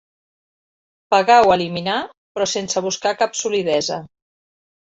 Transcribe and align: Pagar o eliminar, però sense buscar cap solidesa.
Pagar 1.15 1.35
o 1.49 1.53
eliminar, 1.57 1.99
però 2.39 2.49
sense 2.55 2.85
buscar 2.89 3.15
cap 3.23 3.39
solidesa. 3.43 4.03